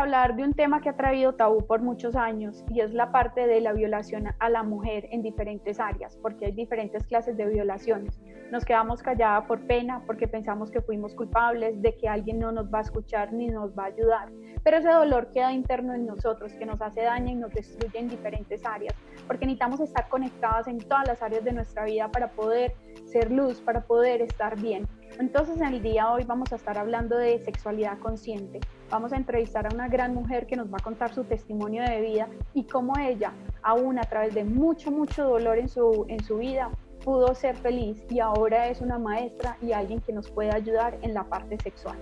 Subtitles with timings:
[0.00, 3.46] hablar de un tema que ha traído tabú por muchos años y es la parte
[3.46, 8.20] de la violación a la mujer en diferentes áreas, porque hay diferentes clases de violaciones.
[8.50, 12.72] Nos quedamos calladas por pena, porque pensamos que fuimos culpables, de que alguien no nos
[12.72, 14.28] va a escuchar ni nos va a ayudar.
[14.62, 18.08] Pero ese dolor queda interno en nosotros, que nos hace daño y nos destruye en
[18.08, 18.94] diferentes áreas,
[19.26, 22.74] porque necesitamos estar conectadas en todas las áreas de nuestra vida para poder
[23.06, 24.86] ser luz, para poder estar bien.
[25.18, 28.60] Entonces en el día de hoy vamos a estar hablando de sexualidad consciente.
[28.90, 32.00] Vamos a entrevistar a una gran mujer que nos va a contar su testimonio de
[32.00, 33.32] vida y cómo ella,
[33.62, 36.70] aún a través de mucho, mucho dolor en su, en su vida,
[37.04, 41.14] pudo ser feliz y ahora es una maestra y alguien que nos puede ayudar en
[41.14, 41.96] la parte sexual.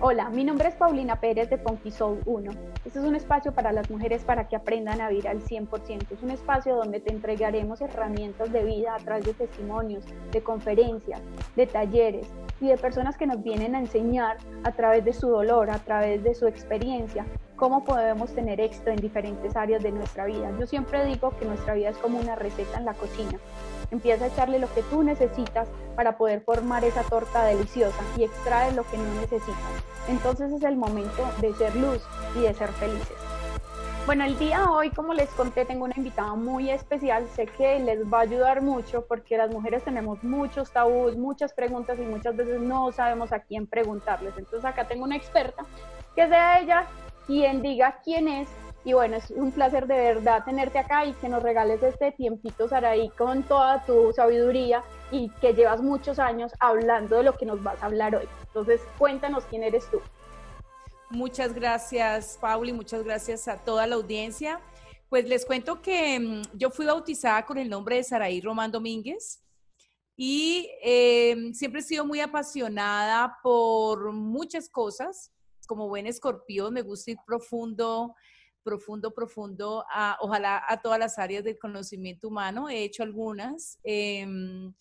[0.00, 2.50] Hola, mi nombre es Paulina Pérez de Punky Soul 1.
[2.84, 6.10] Este es un espacio para las mujeres para que aprendan a vivir al 100%.
[6.10, 11.22] Es un espacio donde te entregaremos herramientas de vida a través de testimonios, de conferencias,
[11.54, 12.26] de talleres
[12.60, 16.24] y de personas que nos vienen a enseñar a través de su dolor, a través
[16.24, 17.24] de su experiencia,
[17.56, 20.50] cómo podemos tener éxito en diferentes áreas de nuestra vida.
[20.58, 23.38] Yo siempre digo que nuestra vida es como una receta en la cocina.
[23.90, 28.72] Empieza a echarle lo que tú necesitas para poder formar esa torta deliciosa y extrae
[28.72, 29.58] lo que no necesitas.
[30.08, 32.02] Entonces es el momento de ser luz
[32.36, 33.16] y de ser felices.
[34.06, 37.26] Bueno, el día de hoy, como les conté, tengo una invitada muy especial.
[37.34, 41.98] Sé que les va a ayudar mucho porque las mujeres tenemos muchos tabús, muchas preguntas
[41.98, 44.34] y muchas veces no sabemos a quién preguntarles.
[44.36, 45.64] Entonces acá tengo una experta
[46.14, 46.86] que sea ella
[47.26, 48.48] quien diga quién es
[48.86, 52.68] y bueno, es un placer de verdad tenerte acá y que nos regales este tiempito,
[52.68, 57.62] Saraí, con toda tu sabiduría y que llevas muchos años hablando de lo que nos
[57.62, 58.28] vas a hablar hoy.
[58.48, 60.00] Entonces, cuéntanos quién eres tú.
[61.08, 64.60] Muchas gracias, Pauli, muchas gracias a toda la audiencia.
[65.08, 69.42] Pues les cuento que mm, yo fui bautizada con el nombre de Saraí Román Domínguez
[70.14, 75.32] y em, siempre he sido muy apasionada por muchas cosas.
[75.66, 78.14] Como buen escorpión, me gusta ir profundo
[78.64, 82.68] profundo, profundo, a, ojalá a todas las áreas del conocimiento humano.
[82.68, 83.78] He hecho algunas.
[83.84, 84.72] Em,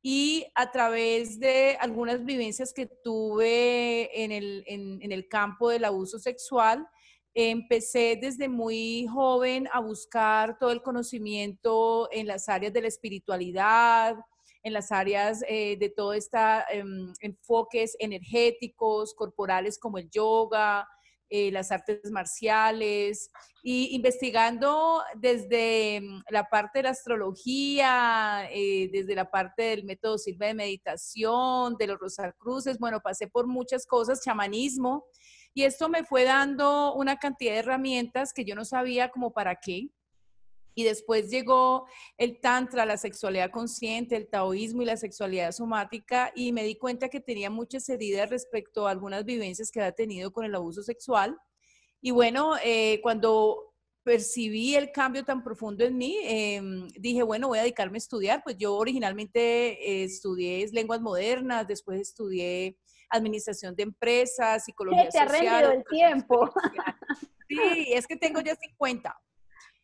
[0.00, 6.18] y a través de algunas vivencias que tuve en el, en el campo del abuso
[6.18, 6.86] sexual,
[7.34, 14.16] empecé desde muy joven a buscar todo el conocimiento en las áreas de la espiritualidad,
[14.64, 20.88] en las áreas eh, de todos estos em, enfoques energéticos, corporales como el yoga,
[21.30, 23.30] eh, las artes marciales
[23.62, 30.16] y investigando desde mm, la parte de la astrología, eh, desde la parte del método
[30.18, 35.06] Silva de meditación, de los Rosacruces, bueno, pasé por muchas cosas, chamanismo,
[35.54, 39.56] y esto me fue dando una cantidad de herramientas que yo no sabía como para
[39.56, 39.88] qué.
[40.74, 41.86] Y después llegó
[42.18, 47.08] el tantra, la sexualidad consciente, el taoísmo y la sexualidad somática y me di cuenta
[47.08, 51.38] que tenía muchas heridas respecto a algunas vivencias que había tenido con el abuso sexual.
[52.00, 53.74] Y bueno, eh, cuando
[54.04, 58.42] percibí el cambio tan profundo en mí, em, dije, bueno, voy a dedicarme a estudiar.
[58.44, 62.76] Pues yo originalmente eh, estudié lenguas modernas, después estudié
[63.08, 65.28] administración de empresas, psicología social.
[65.30, 66.52] Te ha el tiempo.
[67.46, 69.14] Sí, es que tengo ya 50.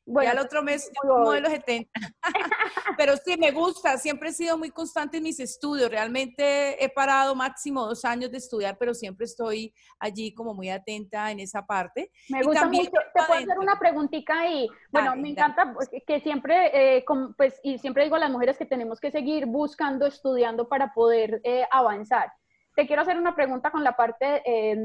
[0.07, 1.91] Bueno, ya el otro mes modelo 70.
[2.97, 3.97] Pero sí, me gusta.
[3.97, 5.91] Siempre he sido muy constante en mis estudios.
[5.91, 11.31] Realmente he parado máximo dos años de estudiar, pero siempre estoy allí como muy atenta
[11.31, 12.11] en esa parte.
[12.29, 12.91] Me gusta mucho.
[12.91, 14.69] Te puedo hacer una preguntita ahí.
[14.91, 17.05] Bueno, me encanta pues, que siempre, eh,
[17.37, 21.41] pues, y siempre digo a las mujeres que tenemos que seguir buscando, estudiando para poder
[21.45, 22.33] eh, avanzar.
[22.77, 24.77] Te quiero hacer una pregunta con la parte eh,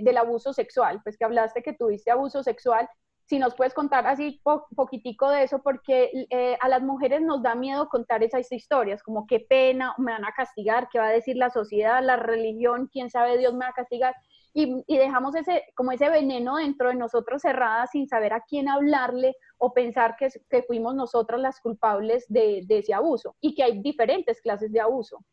[0.00, 2.88] del abuso sexual, pues que hablaste que tuviste abuso sexual
[3.26, 4.40] si nos puedes contar así
[4.76, 9.26] poquitico de eso, porque eh, a las mujeres nos da miedo contar esas historias, como
[9.26, 13.10] qué pena, me van a castigar, qué va a decir la sociedad, la religión, quién
[13.10, 14.14] sabe, Dios me va a castigar.
[14.52, 19.34] Y, dejamos ese, como ese veneno dentro de nosotros cerrada sin saber a quién hablarle
[19.58, 23.82] o pensar que, que fuimos nosotras las culpables de, de ese abuso y que hay
[23.82, 25.24] diferentes clases de abuso.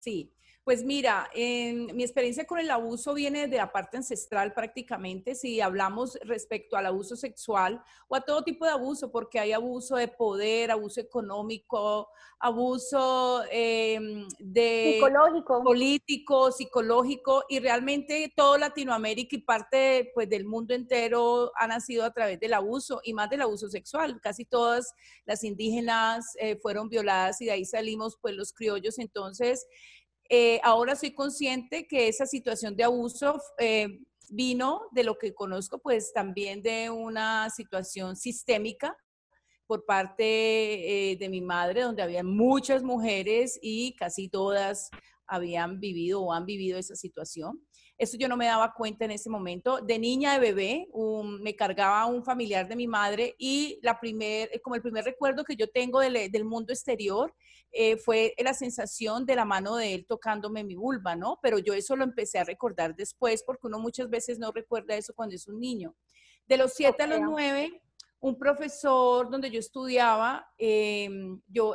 [0.00, 5.34] Sí, pues mira, en, mi experiencia con el abuso viene de la parte ancestral prácticamente,
[5.34, 9.96] si hablamos respecto al abuso sexual o a todo tipo de abuso, porque hay abuso
[9.96, 15.64] de poder, abuso económico, abuso em, de psicológico.
[15.64, 22.12] político, psicológico, y realmente todo Latinoamérica y parte pues, del mundo entero ha nacido a
[22.12, 24.20] través del abuso y más del abuso sexual.
[24.20, 24.94] Casi todas
[25.24, 29.00] las indígenas eh, fueron violadas y de ahí salimos pues los criollos.
[29.00, 29.66] Entonces,
[30.34, 34.00] eh, ahora soy consciente que esa situación de abuso eh,
[34.30, 38.96] vino de lo que conozco, pues también de una situación sistémica
[39.66, 40.22] por parte
[41.10, 44.88] eh, de mi madre, donde había muchas mujeres y casi todas
[45.26, 47.60] habían vivido o han vivido esa situación.
[47.98, 49.82] Eso yo no me daba cuenta en ese momento.
[49.82, 50.88] De niña, de bebé,
[51.42, 55.56] me cargaba un familiar de mi madre y la primer, como el primer recuerdo que
[55.56, 57.34] yo tengo del, del mundo exterior
[57.74, 61.38] eh, fue la sensación de la mano de él tocándome mi vulva, ¿no?
[61.42, 65.14] Pero yo eso lo empecé a recordar después porque uno muchas veces no recuerda eso
[65.14, 65.96] cuando es un niño.
[66.46, 67.80] De los siete a los nueve,
[68.20, 71.74] un profesor donde yo estudiaba, em, yo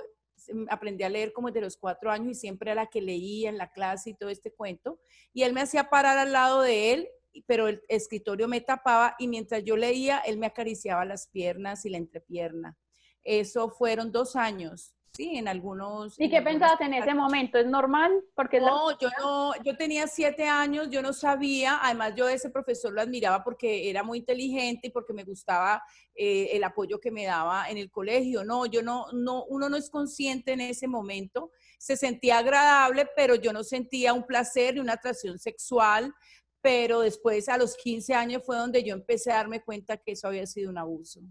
[0.70, 3.58] aprendí a leer como desde los cuatro años y siempre era la que leía en
[3.58, 5.00] la clase y todo este cuento.
[5.34, 7.10] Y él me hacía parar al lado de él,
[7.48, 11.90] pero el escritorio me tapaba y mientras yo leía, él me acariciaba las piernas y
[11.90, 12.78] la entrepierna.
[13.24, 16.20] Eso fueron dos años sí, en algunos...
[16.20, 17.58] ¿Y qué pensabas en ese momento?
[17.58, 18.12] ¿Es normal?
[18.36, 22.94] Porque no, yo no, yo tenía siete años, yo no sabía, además yo ese profesor
[22.94, 25.82] lo admiraba porque era muy inteligente y porque me gustaba
[26.16, 28.44] eh, el apoyo que me daba en el colegio.
[28.44, 33.36] No, yo no, no, uno no es consciente en ese momento, se sentía agradable, pero
[33.36, 36.14] yo no sentía un placer ni una atracción sexual,
[36.62, 40.28] pero después a los 15 años fue donde yo empecé a darme cuenta que eso
[40.28, 41.22] había sido un abuso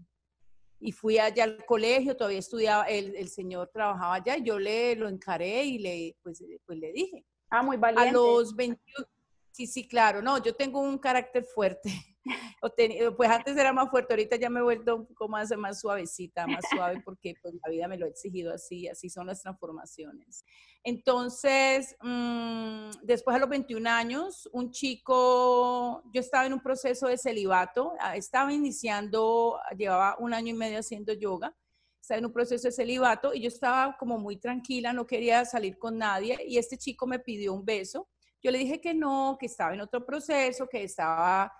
[0.79, 4.95] y fui allá al colegio, todavía estudiaba, el, el señor trabajaba allá, y yo le
[4.95, 7.25] lo encaré y le, pues, pues le dije.
[7.49, 8.09] Ah, muy valiente.
[8.09, 9.07] A los 21,
[9.51, 11.91] sí, sí, claro, no, yo tengo un carácter fuerte.
[13.17, 16.47] pues antes era más fuerte, ahorita ya me he vuelto un poco más, más suavecita,
[16.47, 20.43] más suave, porque pues, la vida me lo ha exigido así, así son las transformaciones.
[20.83, 27.17] Entonces, mm, después a los 21 años, un chico, yo estaba en un proceso de
[27.17, 31.53] celibato, ah, estaba iniciando, llevaba un año y medio haciendo yoga,
[31.99, 35.77] estaba en un proceso de celibato y yo estaba como muy tranquila, no quería salir
[35.77, 38.07] con nadie y este chico me pidió un beso.
[38.41, 41.51] Yo le dije que no, que estaba en otro proceso, que estaba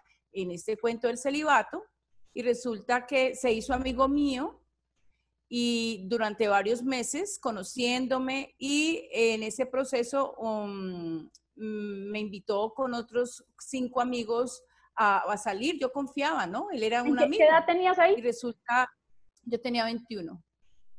[0.42, 1.84] en este cuento del celibato
[2.34, 4.62] y resulta que se hizo amigo mío
[5.50, 14.02] y durante varios meses conociéndome y en ese proceso um, me invitó con otros cinco
[14.02, 14.64] amigos
[14.96, 15.80] a, salir.
[15.80, 16.70] Yo confiaba, ¿no?
[16.72, 17.38] Él era un amigo.
[17.38, 18.16] ¿Qué edad tenías ahí?
[18.18, 18.92] Y resulta,
[19.44, 20.44] yo tenía 21.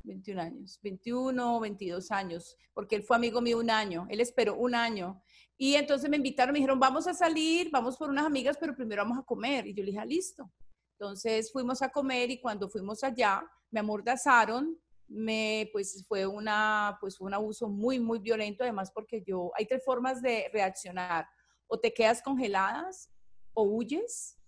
[0.04, 4.74] 21 años, 21, 22 años, porque él fue amigo mío un año, él esperó un
[4.74, 5.22] año.
[5.60, 9.02] Y entonces me invitaron, me dijeron, vamos a salir, vamos por unas amigas, pero primero
[9.02, 9.66] vamos a comer.
[9.66, 10.48] Y yo le dije, ah, listo.
[10.92, 14.78] Entonces fuimos a comer y cuando fuimos allá, me amordazaron,
[15.08, 19.66] me, pues fue, una, pues fue un abuso muy, muy violento, además porque yo, hay
[19.66, 21.26] tres formas de reaccionar,
[21.66, 23.10] o te quedas congeladas,
[23.52, 24.38] o huyes,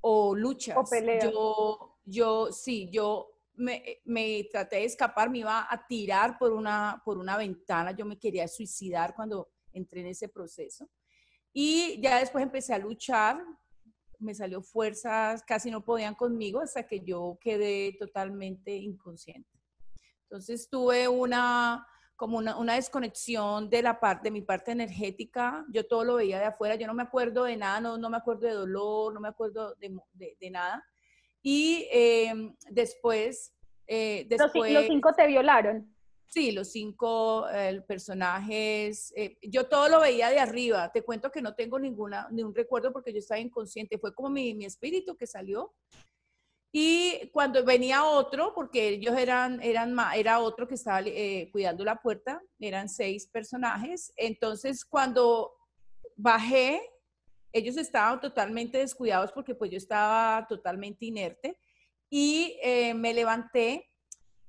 [0.00, 0.76] o luchas.
[0.76, 1.24] O peleas.
[1.24, 7.02] Yo, yo, sí, yo me, me, traté de escapar, me iba a tirar por una,
[7.04, 10.88] por una ventana, yo me quería suicidar cuando entré en ese proceso.
[11.52, 13.42] Y ya después empecé a luchar,
[14.18, 19.50] me salió fuerzas, casi no podían conmigo hasta que yo quedé totalmente inconsciente.
[20.22, 21.86] Entonces tuve una
[22.16, 25.64] como una, una, desconexión de la parte de mi parte energética.
[25.70, 26.74] Yo todo lo veía de afuera.
[26.74, 29.74] Yo no me acuerdo de nada, no, no me acuerdo de dolor, no me acuerdo
[29.74, 30.82] de, de, nada.
[31.42, 33.54] Y em, después,
[33.86, 34.72] eh, después...
[34.72, 35.94] Los, cinco te violaron.
[36.28, 37.46] Sí, los cinco
[37.86, 40.90] personajes, eh, yo todo lo veía de arriba.
[40.92, 43.98] Te cuento que no tengo ninguna, ni un recuerdo porque yo estaba inconsciente.
[43.98, 45.72] Fue como mi, mi espíritu que salió.
[46.72, 52.02] Y cuando venía otro, porque ellos eran, eran era otro que estaba eh, cuidando la
[52.02, 54.12] puerta, eran seis personajes.
[54.16, 55.54] Entonces, cuando
[56.16, 56.82] bajé,
[57.52, 61.58] ellos estaban totalmente descuidados porque pues yo estaba totalmente inerte
[62.10, 63.88] y eh, me levanté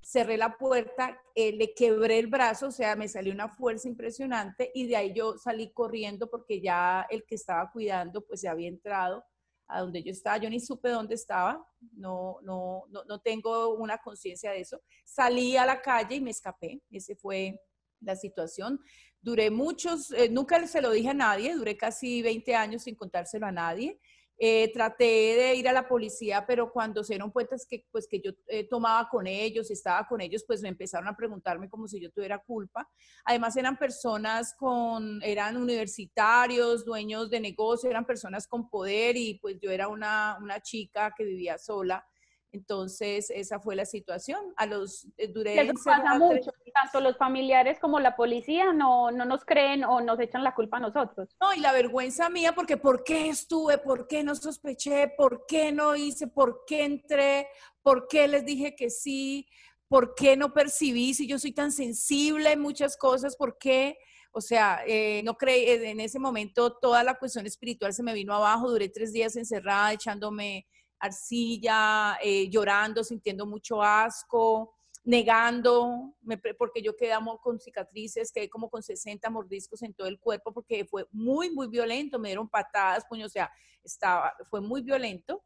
[0.02, 4.72] cerré la puerta, eh, le quebré el brazo, o sea, me salió una fuerza impresionante
[4.74, 8.70] y de ahí yo salí corriendo porque ya el que estaba cuidando pues se había
[8.70, 9.24] entrado
[9.68, 14.52] a donde yo estaba, yo ni supe dónde estaba, no, no, no, tengo una conciencia
[14.52, 14.82] de eso.
[15.04, 17.60] Salí a la calle y me escapé, esa fue
[18.00, 18.80] la situación.
[19.20, 23.46] Duré muchos, eh, nunca se lo dije a nadie, duré casi 20 años sin contárselo
[23.46, 24.00] a nadie.
[24.40, 28.22] Eh, traté de ir a la policía, pero cuando se dieron cuenta que, pues, que
[28.22, 32.00] yo eh, tomaba con ellos, estaba con ellos, pues me empezaron a preguntarme como si
[32.00, 32.88] yo tuviera culpa.
[33.26, 39.58] Además eran personas con, eran universitarios, dueños de negocio, eran personas con poder y pues
[39.60, 42.06] yo era una, una chica que vivía sola.
[42.52, 44.54] Entonces, esa fue la situación.
[44.56, 46.52] A los eh, duré Eso pasa mucho.
[46.74, 50.78] Tanto los familiares como la policía no, no nos creen o nos echan la culpa
[50.78, 51.30] a nosotros.
[51.42, 53.78] No, y la vergüenza mía, porque ¿por qué estuve?
[53.78, 55.14] ¿Por qué no sospeché?
[55.18, 56.28] ¿Por qué no hice?
[56.28, 57.48] ¿Por qué entré?
[57.82, 59.48] ¿Por qué les dije que sí?
[59.88, 63.36] ¿Por qué no percibí si yo soy tan sensible en muchas cosas?
[63.36, 63.98] ¿Por qué?
[64.32, 68.34] O sea, eh, no creí, en ese momento toda la cuestión espiritual se me vino
[68.36, 70.68] abajo, duré tres días encerrada echándome
[71.00, 74.74] arcilla, eh, llorando, sintiendo mucho asco.
[75.04, 76.14] negando,
[76.58, 80.84] porque yo quedamos con cicatrices, quedé como con 60 mordiscos en todo el cuerpo, porque
[80.84, 83.50] fue muy, muy violento, me dieron patadas, puño, o sea,
[83.86, 85.46] estaba, fue muy violento.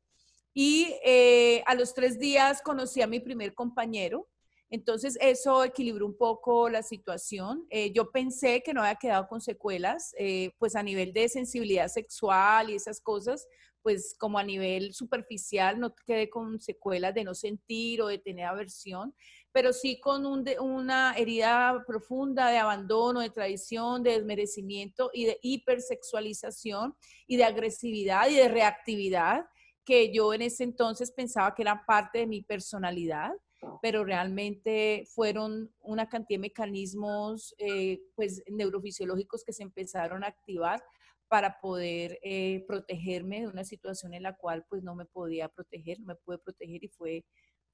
[0.52, 4.28] Y eh, a los tres días conocí a mi primer compañero,
[4.72, 7.68] entonces, eso equilibró un poco la situación.
[7.70, 11.90] Eh, yo pensé que no había quedado con secuelas, eh, pues a nivel de sensibilidad
[11.90, 13.50] sexual y esas cosas,
[13.82, 18.46] pues como a nivel superficial no quedé con secuelas de no sentir o de tener
[18.46, 19.14] aversión,
[19.52, 26.96] pero sí con una herida profunda de abandono, de traición, de desmerecimiento y de hipersexualización
[27.28, 29.46] y de agresividad y de reactividad
[29.84, 33.32] que yo en ese entonces pensaba que eran parte de mi personalidad
[33.82, 40.84] pero realmente fueron una cantidad de mecanismos eh, pues, neurofisiológicos que se empezaron a activar
[41.32, 45.98] para poder eh, protegerme de una situación en la cual pues no me podía proteger,
[46.02, 47.24] no me pude proteger y fue,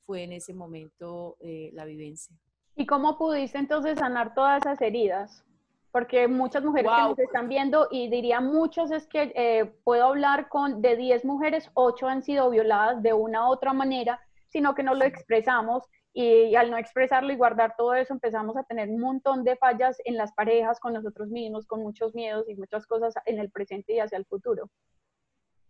[0.06, 2.38] fue en ese momento eh, la vivencia.
[2.76, 5.44] ¿Y cómo pudiste entonces sanar todas esas heridas?
[5.92, 10.80] Porque muchas mujeres que nos están viendo y diría muchos es que puedo hablar con
[10.84, 14.94] de 10 mujeres, 8 han sido violadas de una u otra manera sino que no
[14.94, 15.84] lo expresamos
[16.20, 19.98] y, al no expresarlo y guardar todo eso empezamos a tener un montón de fallas
[20.04, 23.94] en las parejas, con nosotros mismos, con muchos miedos y muchas cosas en el presente
[23.94, 24.68] y hacia el futuro.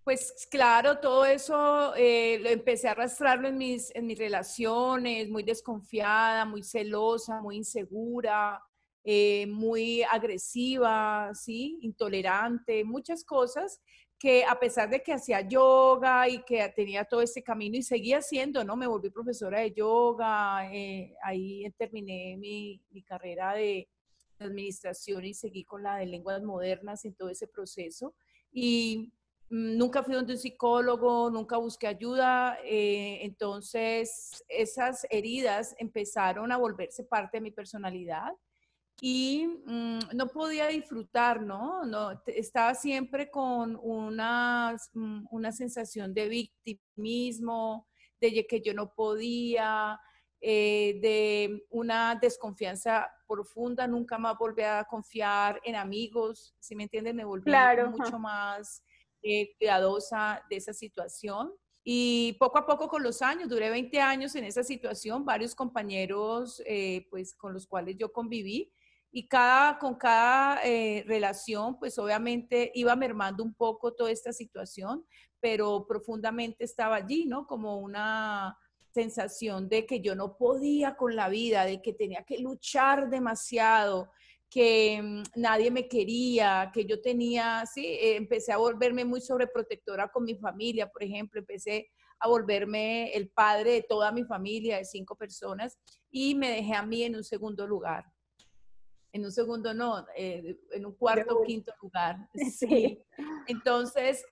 [0.06, 5.44] Pues claro, todo eso eh, lo empecé a arrastrarlo en mis, en mis relaciones, muy
[5.44, 8.64] desconfiada, muy celosa, muy insegura,
[9.04, 11.78] eh, muy agresiva, ¿sí?
[11.82, 13.82] intolerante, muchas cosas
[14.20, 18.18] que a pesar de que hacía yoga y que tenía todo este camino y seguía
[18.18, 18.76] haciendo, ¿no?
[18.76, 23.88] Me volví profesora de yoga, eh, ahí terminé mi, carrera de,
[24.40, 28.14] administración y seguí con la de lenguas modernas en todo ese proceso.
[28.52, 29.12] Y
[29.50, 36.58] mm, nunca fui donde un psicólogo, nunca busqué ayuda, eh, entonces esas heridas empezaron a
[36.58, 38.32] volverse parte de mi personalidad
[39.00, 41.86] y mm, no podía disfrutar, ¿no?
[41.86, 47.88] no estaba siempre con una, mm, una sensación de victimismo,
[48.20, 50.00] de que yo no podía,
[50.42, 57.16] eh, de una desconfianza profunda, nunca más volví a confiar en amigos, si me entienden,
[57.16, 57.52] me volví
[57.92, 58.84] mucho más
[59.22, 61.54] eh, cuidadosa de esa situación.
[61.84, 66.62] Y poco a poco con los años, duré 20 años en esa situación, varios compañeros
[66.66, 68.74] eh, pues con los cuales yo conviví,
[69.12, 75.06] y cada, con cada eh, relación, pues obviamente iba mermando un poco toda esta situación,
[75.40, 77.48] pero profundamente estaba allí, ¿no?
[77.48, 78.58] Como una
[78.92, 84.12] sensación de que yo no podía con la vida, de que tenía que luchar demasiado,
[84.50, 90.10] que mm, nadie me quería, que yo tenía, sí, eh, empecé a volverme muy sobreprotectora
[90.10, 94.86] con mi familia, por ejemplo, empecé a volverme el padre de toda mi familia, de
[94.86, 95.78] cinco personas,
[96.10, 98.06] y me dejé a mí en un segundo lugar
[99.18, 102.18] en un segundo no, eh, en un cuarto o quinto lugar.
[102.58, 103.04] Sí.
[103.48, 104.24] Entonces,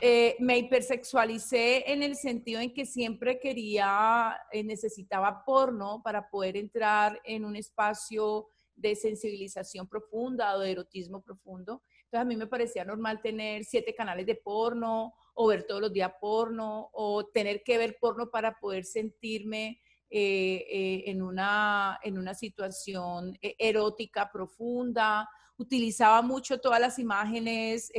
[0.00, 6.56] eh, me hipersexualicé en el sentido en que siempre quería, eh, necesitaba porno para poder
[6.56, 11.80] entrar en un espacio de sensibilización profunda o de erotismo profundo.
[12.04, 15.92] Entonces a mí me parecía normal tener siete canales de porno o ver todos los
[15.92, 19.80] días porno o tener que ver porno para poder sentirme
[20.16, 27.90] eh, eh, en, una, en una situación eh, erótica profunda, utilizaba mucho todas las imágenes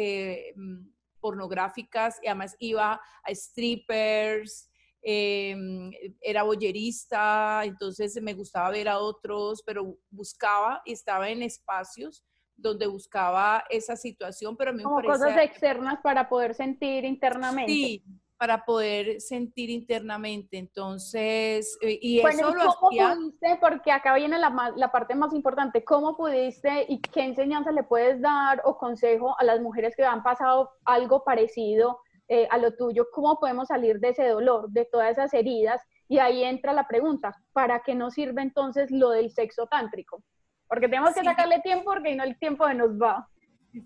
[0.55, 0.87] mm,
[1.19, 4.69] pornográficas y además iba a strippers,
[5.01, 5.91] em,
[6.21, 12.23] era boyerista, entonces me gustaba ver a otros, pero buscaba y estaba en espacios
[12.55, 17.73] donde buscaba esa situación, pero a mí Como cosas externas para poder sentir internamente.
[17.73, 18.05] Sí,
[18.37, 20.57] para poder sentir internamente.
[20.57, 23.57] Entonces, eh, y eso lo ¿cómo pudiste?
[23.61, 25.83] Porque acá viene la, la, parte más importante.
[25.83, 30.23] ¿Cómo pudiste y qué enseñanza le puedes dar o consejo a las mujeres que han
[30.23, 33.07] pasado algo parecido eh, a lo tuyo?
[33.13, 35.81] ¿Cómo podemos salir de ese dolor, de todas esas heridas?
[36.07, 40.21] Y ahí entra la pregunta, ¿para qué nos sirve entonces lo del sexo tántrico?
[40.67, 43.27] Porque tenemos que sacarle tiempo porque no el tiempo de nos va.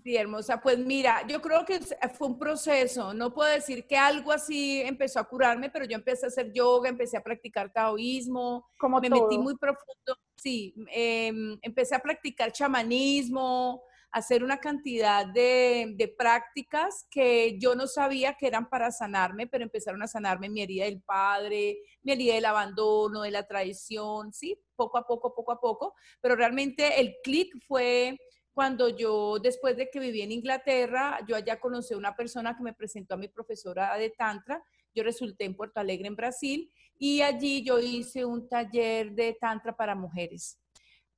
[0.04, 0.60] Sí, hermosa.
[0.60, 1.80] Pues mira, yo creo que
[2.14, 3.12] fue un proceso.
[3.12, 6.88] No puedo decir que algo así empezó a curarme, pero yo empecé a hacer yoga,
[6.88, 10.16] empecé a practicar taoísmo, Como me metí muy profundo.
[10.36, 13.82] Sí, em, empecé a practicar chamanismo,
[14.12, 19.64] hacer una cantidad de, de, prácticas que yo no sabía que eran para sanarme, pero
[19.64, 24.58] empezaron a sanarme mi herida del padre, mi herida del abandono, de la traición, sí,
[24.76, 25.94] poco a poco, poco a poco.
[26.20, 28.16] Pero realmente el clic fue
[28.52, 32.62] cuando yo, después de que viví en Inglaterra, yo allá conocí a una persona que
[32.62, 34.62] me presentó a mi profesora de Tantra,
[34.94, 39.74] yo resulté en Puerto Alegre, en Brasil, y allí yo hice un taller de tantra
[39.74, 40.58] para mujeres.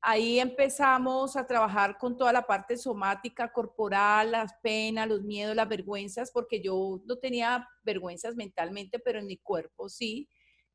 [0.01, 5.69] Ahí empezamos a trabajar con toda la parte somática, corporal, las penas, los miedos, las
[5.69, 10.29] vergüenzas, porque yo no tenía vergüenzas mentalmente, pero en mi cuerpo sí,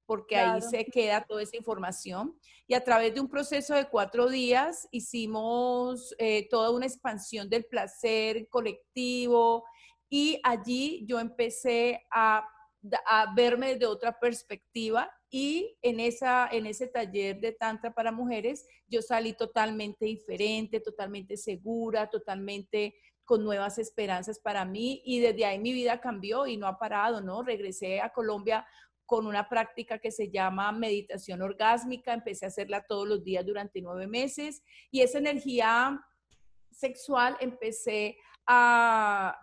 [0.07, 2.35] porque ahí se queda toda esa información.
[2.65, 7.65] Y a través de un proceso de cuatro días hicimos eh, toda una expansión del
[7.65, 9.65] placer colectivo
[10.09, 12.47] y allí yo empecé a,
[13.05, 18.65] a verme de otra perspectiva y en, esa, en ese taller de Tantra para mujeres,
[18.87, 22.95] yo salí totalmente diferente, totalmente segura, totalmente
[23.25, 27.19] con nuevas esperanzas para mí y desde ahí mi vida cambió y no ha parado,
[27.19, 27.43] ¿no?
[27.43, 28.65] Regresé a Colombia
[29.07, 33.81] con una práctica que se llama meditación orgásmica, empecé a hacerla todos los días durante
[33.81, 34.61] nueve meses
[34.91, 35.99] y esa energía
[36.69, 39.33] sexual empecé a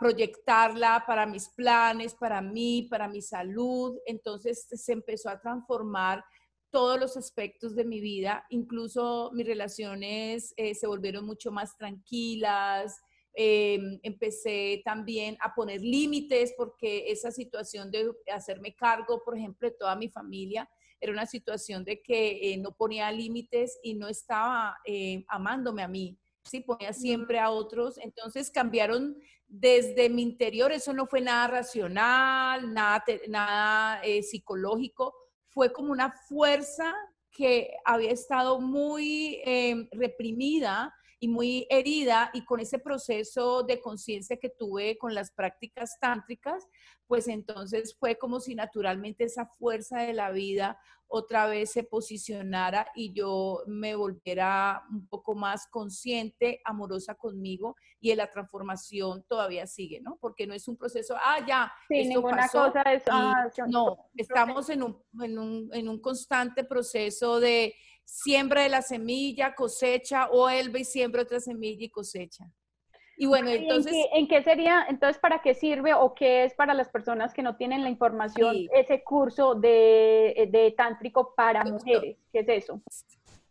[0.00, 3.98] proyectarla para mis planes, para mí, para mi salud.
[4.06, 6.24] Entonces se empezó a transformar
[6.70, 13.00] todos los aspectos de mi vida, incluso mis relaciones eh, se volvieron mucho más tranquilas.
[13.38, 19.76] Em, empecé también a poner límites porque esa situación de hacerme cargo, por ejemplo, de
[19.76, 20.66] toda mi familia,
[20.98, 25.88] era una situación de que eh, no ponía límites y no estaba eh, amándome a
[25.88, 26.60] mí, ¿sí?
[26.60, 27.98] Ponía siempre a otros.
[27.98, 35.14] Entonces cambiaron desde mi interior, eso no fue nada racional, nada, nada eh, psicológico,
[35.50, 36.94] fue como una fuerza
[37.30, 44.36] que había estado muy em, reprimida y muy herida y con ese proceso de conciencia
[44.36, 46.66] que tuve con las prácticas tántricas,
[47.06, 52.88] pues entonces fue como si naturalmente esa fuerza de la vida otra vez se posicionara
[52.94, 59.66] y yo me volviera un poco más consciente, amorosa conmigo y en la transformación todavía
[59.66, 60.18] sigue, ¿no?
[60.20, 64.82] Porque no es un proceso, ah, ya, sí, ninguna cosa es, ah, no, estamos en
[64.82, 67.74] un, en, un, en un constante proceso de
[68.06, 72.50] siembra de la semilla, cosecha, o él y siembra otra semilla y cosecha.
[73.18, 73.92] Y bueno, entonces...
[74.12, 77.56] ¿En qué, sería, entonces, para qué sirve o qué es para las personas que no
[77.56, 82.18] tienen la información ese curso de, de tántrico para mujeres?
[82.32, 82.82] ¿Qué es eso?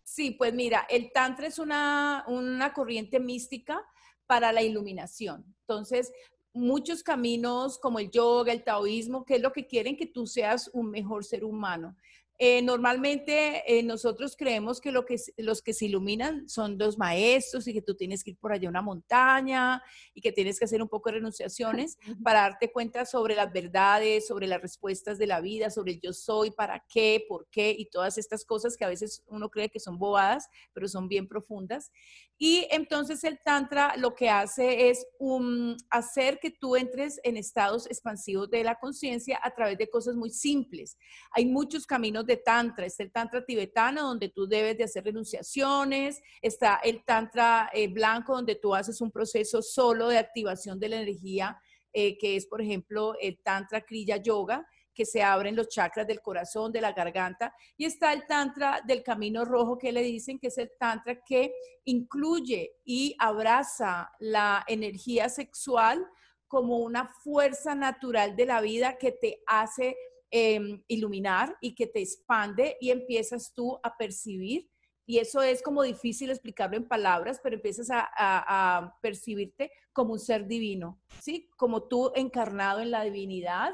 [0.04, 3.84] Sí, pues mira, el tantra es una, una corriente mística
[4.28, 5.44] para la iluminación.
[5.62, 6.14] Entonces,
[6.54, 10.70] muchos caminos como el yoga, el taoísmo, que es lo que quieren que tú seas
[10.74, 11.96] un mejor ser humano.
[12.38, 17.66] Eh, normalmente eh, nosotros creemos que, lo que los que se iluminan son los maestros
[17.66, 19.82] y que tú tienes que ir por allá a una montaña
[20.14, 24.28] y que tienes que hacer un poco de renunciaciones para darte cuenta sobre las verdades,
[24.28, 27.86] sobre las respuestas de la vida, sobre el yo soy, para qué, por qué y
[27.86, 31.92] todas estas cosas que a veces uno cree que son bobadas, pero son bien profundas.
[32.38, 37.86] Y entonces el Tantra lo que hace es um, hacer que tú entres en estados
[37.88, 40.98] expansivos de la conciencia a través de cosas muy simples.
[41.32, 42.86] Hay muchos caminos de Tantra.
[42.86, 46.22] Está el Tantra tibetano, donde tú debes de hacer renunciaciones.
[46.42, 51.02] Está el Tantra eh, blanco, donde tú haces un proceso solo de activación de la
[51.02, 51.60] energía,
[51.94, 56.22] eh, que es, por ejemplo, el Tantra Kriya Yoga que se abren los chakras del
[56.22, 60.48] corazón, de la garganta, y está el tantra del camino rojo que le dicen que
[60.48, 66.08] es el tantra que incluye y abraza la energía sexual
[66.48, 69.98] como una fuerza natural de la vida que te hace
[70.32, 74.70] em, iluminar y que te expande y empiezas tú a percibir.
[75.08, 80.20] Y eso es como difícil explicarlo en palabras, pero empiezas a, a percibirte como un
[80.20, 81.50] ser divino, ¿sí?
[81.58, 83.74] Como tú encarnado en la divinidad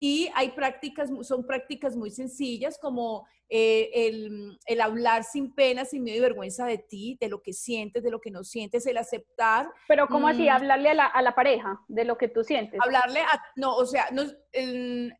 [0.00, 6.18] y hay prácticas, son prácticas muy sencillas como eh, el, hablar sin pena, sin miedo
[6.18, 9.68] y vergüenza de ti, de lo que sientes, de lo que no sientes, el aceptar.
[9.88, 10.44] Pero ¿cómo así?
[10.44, 10.50] Mm.
[10.50, 12.78] Hablarle a la, a la, pareja de lo que tú sientes.
[12.82, 14.22] Hablarle a, no, o sea, no,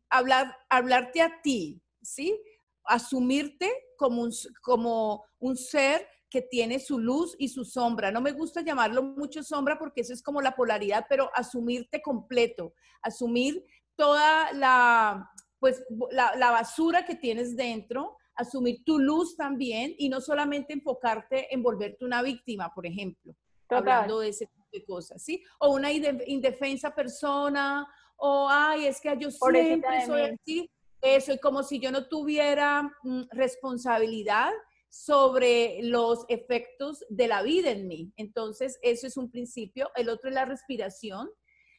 [0.09, 2.41] hablar, hablarte a ti, ¿sí?
[2.85, 8.09] Asumirte como un, como un ser que tiene su luz y su sombra.
[8.09, 12.73] No me gusta llamarlo mucho sombra porque eso es como la polaridad, pero asumirte completo,
[13.01, 13.63] asumir
[13.97, 20.73] toda la, pues, la, basura que tienes dentro, asumir tu luz también y no solamente
[20.73, 23.35] enfocarte en volverte una víctima, por ejemplo,
[23.69, 25.43] hablando de ese tipo de cosas, ¿sí?
[25.59, 30.69] O una indefensa persona, o, ay, es que yo siempre soy así,
[31.01, 34.51] eso, y como si yo no tuviera mm, responsabilidad
[34.89, 38.11] sobre los efectos de la vida en mí.
[38.17, 39.89] Entonces, eso es un principio.
[39.95, 41.29] El otro es la respiración.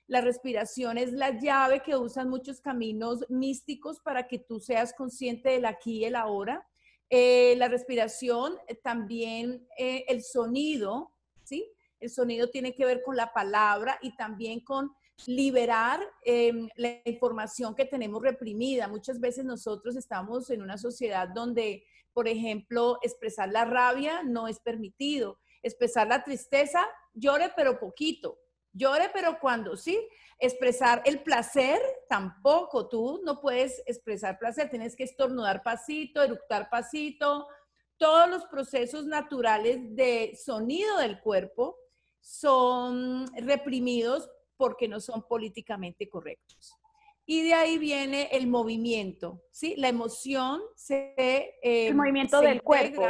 [0.07, 5.51] La respiración es la llave que usan muchos caminos místicos para que tú seas consciente
[5.51, 6.67] del aquí y el ahora.
[7.09, 11.12] Eh, la respiración, eh, también eh, el sonido,
[11.45, 11.71] ¿sí?
[12.01, 14.93] El sonido tiene que ver con la palabra y también con
[15.27, 18.88] liberar em, la información que tenemos reprimida.
[18.88, 24.59] Muchas veces nosotros estamos en una sociedad donde, por ejemplo, expresar la rabia no es
[24.59, 28.38] permitido, expresar la tristeza, llore pero poquito,
[28.73, 29.99] llore pero cuando sí,
[30.39, 37.47] expresar el placer tampoco, tú no puedes expresar placer, tienes que estornudar pasito, eructar pasito,
[37.97, 41.79] todos los procesos naturales de sonido del cuerpo
[42.21, 46.75] son reprimidos porque no son políticamente correctos.
[47.25, 49.75] Y de ahí viene el movimiento, ¿sí?
[49.77, 51.15] La emoción se...
[51.17, 53.07] Eh, el movimiento del cuerpo.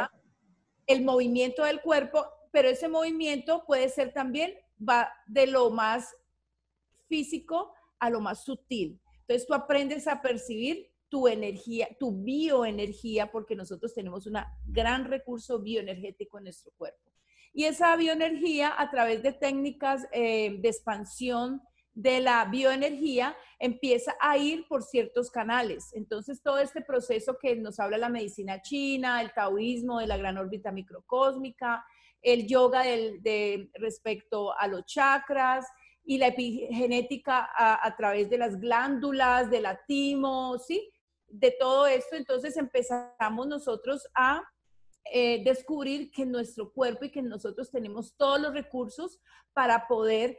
[0.86, 4.54] El movimiento del cuerpo, pero ese movimiento puede ser también,
[4.88, 6.14] va de lo más
[7.08, 9.00] físico a lo más sutil.
[9.20, 15.60] Entonces tú aprendes a percibir tu energía, tu bioenergía, porque nosotros tenemos un gran recurso
[15.60, 17.12] bioenergético en nuestro cuerpo.
[17.52, 21.60] Y esa bioenergía, a través de técnicas eh, de expansión
[21.92, 25.92] de la bioenergía, empieza a ir por ciertos canales.
[25.92, 30.38] Entonces, todo este proceso que nos habla la medicina china, el taoísmo de la gran
[30.38, 31.84] órbita microcósmica,
[32.22, 35.66] el yoga de respecto a los chakras
[36.04, 40.90] y la epigenética a, a través de las glándulas, de la timo, ¿sí?
[41.28, 44.42] De todo esto, entonces empezamos nosotros a
[45.10, 49.20] eh, descubrir que nuestro cuerpo y que nosotros tenemos todos los recursos
[49.52, 50.38] para poder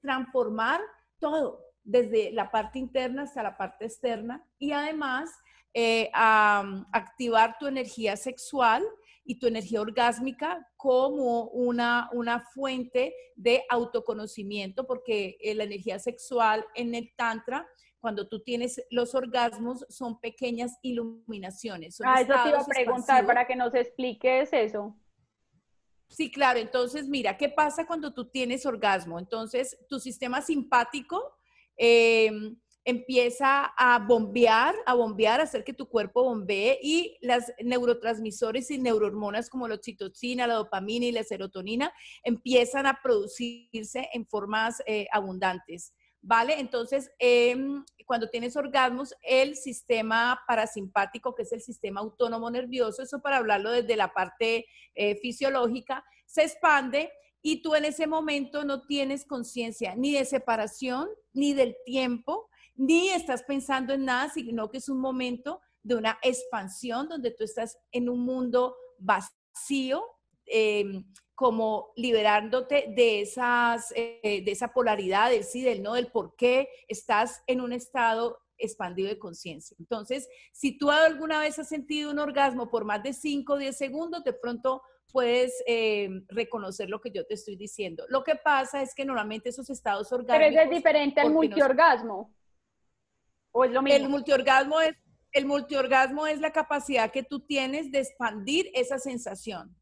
[0.00, 0.80] transformar
[1.18, 5.30] todo, desde la parte interna hasta la parte externa y además
[5.72, 8.84] eh, activar tu energía sexual
[9.30, 16.66] y tu energía orgásmica como una, una fuente de autoconocimiento, porque eh, la energía sexual
[16.74, 17.64] en el Tantra
[18.00, 22.00] cuando tú tienes los orgasmos, son pequeñas iluminaciones.
[22.04, 24.96] ah, eso te iba a preguntar para que nos expliques eso.
[26.08, 26.58] Sí, claro.
[26.58, 29.20] Entonces, mira, ¿qué pasa cuando tú tienes orgasmo?
[29.20, 31.36] Entonces, tu sistema simpático
[31.76, 38.70] em, empieza a bombear, a bombear, a hacer que tu cuerpo bombee y las neurotransmisores
[38.70, 44.82] y neurohormonas como la oxitocina, la dopamina y la serotonina empiezan a producirse en formas
[44.86, 45.92] eh, abundantes.
[46.22, 46.60] ¿vale?
[46.60, 53.20] Entonces, em, cuando tienes orgasmos, el sistema parasimpático, que es el sistema autónomo nervioso, eso
[53.20, 57.10] para hablarlo desde la parte eh, fisiológica, se expande
[57.42, 62.49] y tú en ese momento no tienes conciencia ni de separación, ni del tiempo,
[62.80, 67.44] ni estás pensando en nada, sino que es un momento de una expansión donde tú
[67.44, 70.02] estás en un mundo vacío,
[70.46, 76.34] em, como liberándote de, esas, eh, de esa polaridad del sí, del no, del por
[76.36, 79.76] qué estás en un estado expandido de conciencia.
[79.78, 83.76] Entonces, si tú alguna vez has sentido un orgasmo por más de 5 o 10
[83.76, 84.80] segundos, de pronto
[85.12, 88.04] puedes eh, reconocer lo que yo te estoy diciendo.
[88.08, 90.48] Lo que pasa es que normalmente esos estados orgánicos...
[90.48, 92.34] Pero es diferente al multiorgasmo.
[93.52, 93.96] ¿O es lo mismo?
[93.96, 94.94] El multiorgasmo es,
[95.32, 99.76] el multiorgasmo es la capacidad que tú tienes de expandir esa sensación.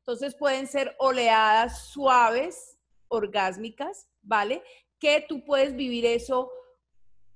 [0.00, 4.62] Entonces pueden ser oleadas suaves, orgásmicas, ¿vale?
[4.98, 6.50] Que tú puedes vivir eso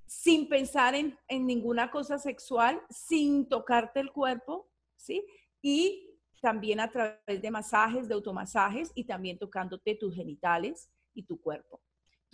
[0.06, 5.24] sin pensar en, ninguna cosa sexual, sin tocarte el cuerpo, ¿sí?
[5.62, 11.40] Y también a través de masajes, de automasajes y también tocándote tus genitales y tu
[11.40, 11.80] cuerpo.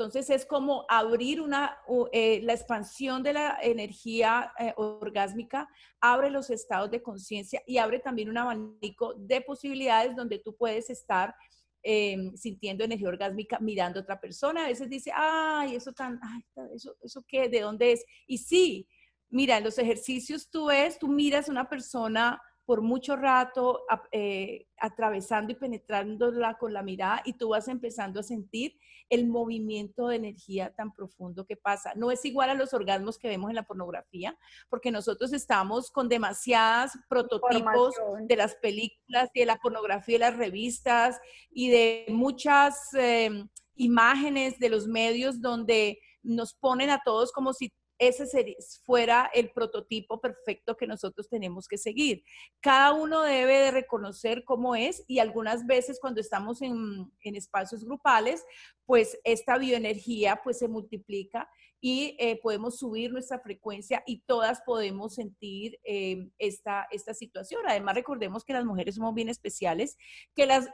[0.01, 1.77] Entonces es como abrir una,
[2.13, 5.69] eh, la expansión de la energía eh, orgásmica,
[6.01, 10.89] abre los estados de conciencia y abre también un abanico de posibilidades donde tú puedes
[10.89, 11.35] estar
[11.83, 14.65] em, sintiendo energía orgásmica mirando a otra persona.
[14.65, 16.43] A veces dice, ay, eso tan, ay,
[16.75, 18.05] eso, eso qué, ¿de dónde es?
[18.27, 18.89] Y sí,
[19.29, 23.81] mira, en los ejercicios tú ves, tú miras a una persona por mucho rato
[24.13, 28.79] eh, atravesando y penetrándola con la mirada y tú vas empezando a sentir
[29.09, 31.95] el movimiento de energía tan profundo que pasa.
[31.97, 36.09] No es igual a los orgasmos que vemos en la pornografía, porque nosotros estamos con
[36.09, 37.97] demasiadas prototipos
[38.29, 44.61] de las películas y de la pornografía de las revistas y de muchas em, imágenes
[44.61, 50.77] de los medios donde nos ponen a todos como si ese fuera el prototipo perfecto
[50.77, 52.25] que nosotros tenemos que seguir.
[52.61, 58.45] Cada uno debe de reconocer cómo es y algunas veces cuando estamos en, espacios grupales,
[58.87, 65.15] pues esta bioenergía pues se multiplica y eh, podemos subir nuestra frecuencia y todas podemos
[65.15, 67.63] sentir eh, esta, esta situación.
[67.67, 69.99] Además, recordemos que las mujeres somos bien especiales,
[70.35, 70.69] que las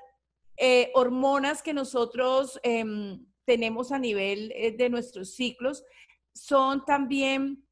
[0.57, 5.85] eh, hormonas que nosotros em, tenemos a nivel de nuestros ciclos
[6.37, 7.67] son también,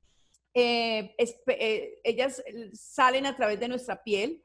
[0.54, 4.42] eh, eh, ellas salen a través de nuestra piel.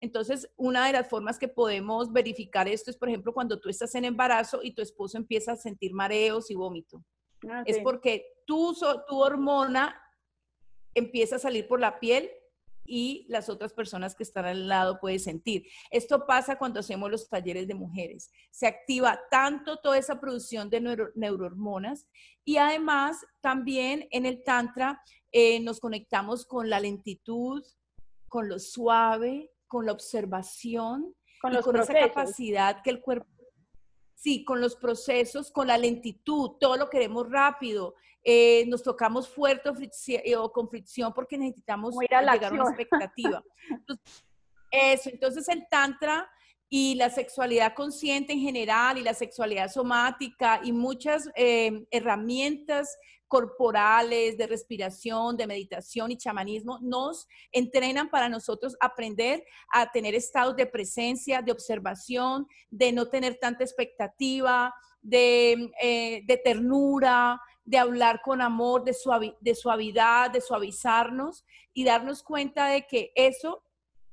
[0.00, 3.94] Entonces, una de las formas que podemos verificar esto es, por ejemplo, cuando tú estás
[3.94, 7.04] en embarazo y tu esposo empieza a sentir mareos y vómito.
[7.48, 8.74] Ah, es porque tu,
[9.06, 10.00] tu hormona
[10.94, 12.30] empieza a salir por la piel
[12.88, 15.66] y las otras personas que están al lado pueden sentir.
[15.90, 18.32] Esto pasa cuando hacemos los talleres de mujeres.
[18.50, 20.80] Se activa tanto toda esa producción de
[21.14, 22.08] neurohormonas
[22.44, 27.62] y además también en el tantra eh, nos conectamos con la lentitud,
[28.28, 33.37] con lo suave, con la observación, con, con esa capacidad que el cuerpo
[34.18, 37.94] Sí, con los procesos, con la lentitud, todo lo queremos rápido.
[38.24, 39.70] Eh, nos tocamos fuerte
[40.36, 43.44] o, con fricción porque necesitamos llegar a una expectativa.
[44.72, 46.28] eso, entonces el tantra
[46.68, 52.98] y la sexualidad consciente en general y la sexualidad somática y muchas eh, herramientas
[53.28, 60.56] corporales, de respiración, de meditación y chamanismo, nos entrenan para nosotros aprender a tener estados
[60.56, 68.40] de presencia, de observación, de no tener tanta expectativa, de, eh, ternura, de hablar con
[68.40, 68.96] amor, de,
[69.40, 73.62] de suavidad, de suavizarnos y darnos cuenta de que eso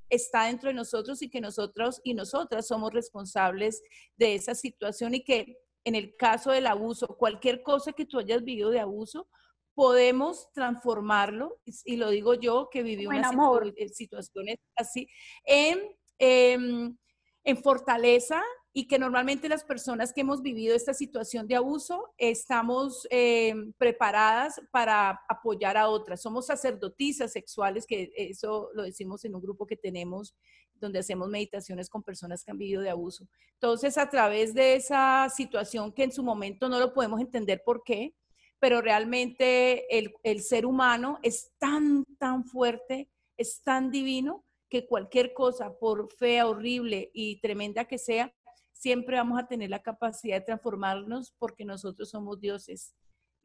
[0.10, 3.82] está dentro de nosotros y que nosotros y nosotras somos responsables
[4.18, 8.44] de esa situación y que en el caso del abuso, cualquier cosa que tú hayas
[8.44, 9.28] vivido de abuso,
[9.76, 13.32] podemos transformarlo, y lo digo yo que viví una
[13.76, 15.08] eh, situaciones así,
[15.44, 15.80] en,
[16.18, 16.98] em,
[17.44, 18.42] en, fortaleza
[18.74, 24.62] y que normalmente las personas que hemos vivido esta situación de abuso estamos em, preparadas
[24.72, 26.22] para apoyar a otras.
[26.22, 30.36] Somos sacerdotisas sexuales, que eso lo decimos en un grupo que tenemos
[30.80, 33.28] donde hacemos meditaciones con personas que han vivido de abuso.
[33.54, 37.84] Entonces, a través de esa situación que en su momento no lo podemos entender por
[37.84, 38.14] qué,
[38.60, 45.34] pero realmente el, el ser humano es tan, tan fuerte, es tan divino, que cualquier
[45.34, 48.34] cosa, por fea, horrible y tremenda que sea,
[48.74, 52.94] siempre vamos a tener la capacidad de transformarnos porque nosotros somos dioses.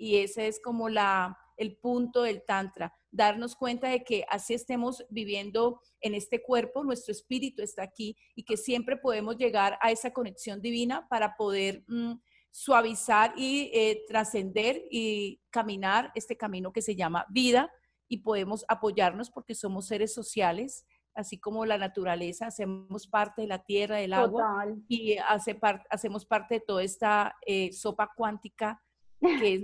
[0.01, 5.05] Y ese es como la, el punto del Tantra, darnos cuenta de que así estemos
[5.11, 10.11] viviendo en este cuerpo, nuestro espíritu está aquí y que siempre podemos llegar a esa
[10.11, 12.15] conexión divina para poder mm,
[12.51, 17.71] suavizar y eh, trascender y caminar este camino que se llama vida
[18.09, 23.63] y podemos apoyarnos porque somos seres sociales, así como la naturaleza, hacemos parte de la
[23.65, 25.61] tierra, del agua y hace
[25.91, 28.81] hacemos parte de toda esta eh, sopa cuántica
[29.21, 29.63] que, es,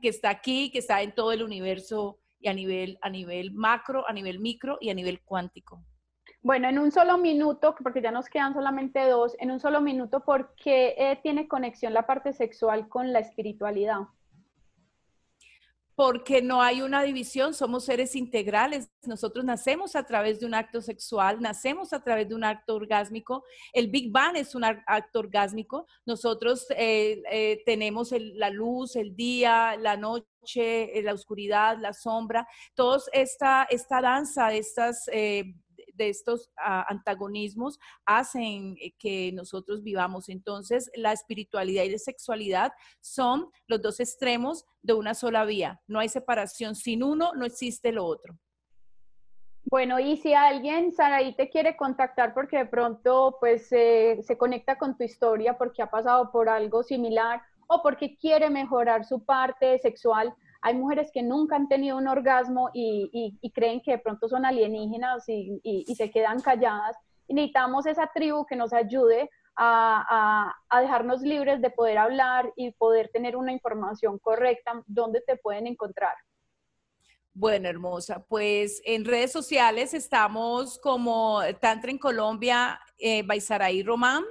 [0.00, 4.08] que está aquí, que está en todo el universo y a nivel, a nivel macro,
[4.08, 5.82] a nivel micro y a nivel cuántico.
[6.42, 10.24] Bueno, en un solo minuto, porque ya nos quedan solamente dos, en un solo minuto,
[10.24, 14.00] ¿por qué eh, tiene conexión la parte sexual con la espiritualidad?
[16.00, 18.88] Porque no hay una división, somos seres integrales.
[19.06, 23.44] Nosotros nacemos a través de un acto sexual, nacemos a través de un acto orgásmico.
[23.74, 25.86] El Big Bang es un acto orgásmico.
[26.06, 32.48] Nosotros eh, eh, tenemos la luz, el día, la noche, eh, la oscuridad, la sombra,
[32.74, 35.04] toda esta, esta danza estas
[36.04, 40.28] de estos ah, antagonismos hacen eh, que nosotros vivamos.
[40.28, 45.80] Entonces, la espiritualidad y la sexualidad son los dos extremos de una sola vía.
[45.86, 46.74] No hay separación.
[46.74, 48.38] Sin uno, no existe lo otro.
[49.64, 54.96] Bueno, y si alguien, Saraí, te quiere contactar porque de pronto pues se conecta con
[54.96, 60.34] tu historia porque ha pasado por algo similar o porque quiere mejorar su parte sexual,
[60.62, 65.24] hay mujeres que nunca han tenido un orgasmo y, creen que de pronto son alienígenas
[65.28, 66.96] y, se quedan calladas.
[67.26, 73.10] Y necesitamos esa tribu que nos ayude a, dejarnos libres de poder hablar y poder
[73.12, 74.82] tener una información correcta.
[74.86, 76.14] ¿Dónde te pueden encontrar?
[77.32, 84.24] Bueno, hermosa, pues en redes sociales estamos como Tantra en Colombia, eh, Baisaraí Román,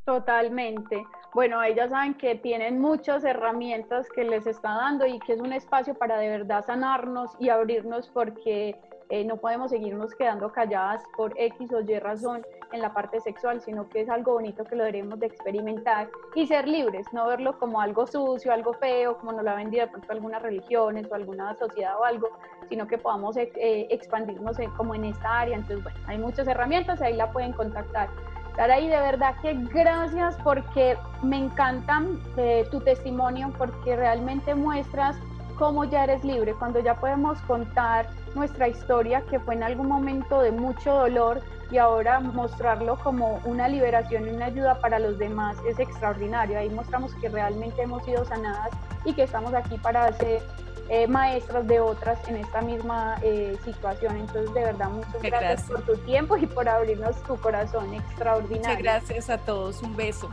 [0.06, 1.04] Totalmente.
[1.34, 5.52] Bueno, ellas saben que tienen muchas herramientas que les está dando y que es un
[5.52, 11.34] espacio para de verdad sanarnos y abrirnos porque eh, no podemos seguirnos quedando calladas por
[11.36, 14.84] X o Y razón en la parte sexual, sino que es algo bonito que lo
[14.84, 19.42] debemos de experimentar y ser libres, no verlo como algo sucio, algo feo, como nos
[19.42, 22.28] lo ha vendido de pronto algunas religiones o alguna sociedad o algo,
[22.68, 23.50] sino que podamos eh,
[23.90, 25.56] expandirnos como en esta área.
[25.56, 28.08] Entonces, bueno, hay muchas herramientas, ahí la pueden contactar.
[28.56, 32.02] Saraí, de verdad que gracias porque me encanta
[32.38, 35.16] eh, tu testimonio, porque realmente muestras
[35.58, 40.40] cómo ya eres libre, cuando ya podemos contar nuestra historia que fue en algún momento
[40.40, 45.56] de mucho dolor y ahora mostrarlo como una liberación y una ayuda para los demás
[45.68, 46.58] es extraordinario.
[46.58, 48.70] Ahí mostramos que realmente hemos sido sanadas
[49.04, 50.42] y que estamos aquí para hacer
[50.88, 54.16] eh, maestras de otras en esta misma eh, situación.
[54.16, 58.68] Entonces, de verdad, muchas gracias, por tu tiempo y por abrirnos tu corazón extraordinario.
[58.68, 60.30] Muchas gracias a todos, un beso.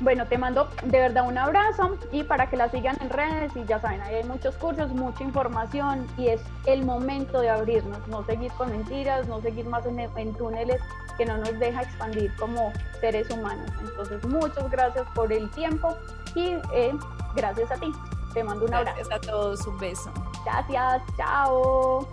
[0.00, 3.66] Bueno, te mando de verdad un abrazo y para que la sigan en redes y
[3.66, 8.24] ya saben, ahí hay muchos cursos, mucha información y es el momento de abrirnos, no
[8.24, 10.80] seguir con mentiras, no seguir más en, en túneles
[11.18, 13.70] que no nos deja expandir como seres humanos.
[13.78, 15.94] Entonces, muchas gracias por el tiempo
[16.34, 16.94] y eh,
[17.36, 17.92] gracias a ti.
[18.32, 18.96] Te mando un abrazo.
[18.96, 20.10] Gracias a todos, un beso.
[20.44, 22.06] Gracias, chao.